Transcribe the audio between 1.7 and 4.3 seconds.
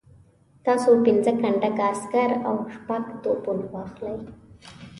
عسکر او شپږ توپونه واخلئ.